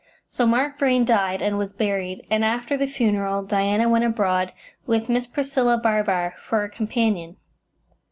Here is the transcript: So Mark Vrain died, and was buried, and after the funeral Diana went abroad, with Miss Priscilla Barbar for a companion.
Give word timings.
So 0.27 0.47
Mark 0.47 0.79
Vrain 0.79 1.05
died, 1.05 1.43
and 1.43 1.59
was 1.59 1.73
buried, 1.73 2.25
and 2.31 2.43
after 2.43 2.75
the 2.75 2.87
funeral 2.87 3.43
Diana 3.43 3.87
went 3.87 4.03
abroad, 4.03 4.51
with 4.87 5.09
Miss 5.09 5.27
Priscilla 5.27 5.77
Barbar 5.77 6.33
for 6.41 6.63
a 6.63 6.69
companion. 6.69 7.35